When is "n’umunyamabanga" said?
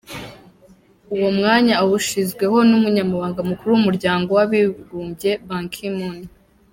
2.69-3.39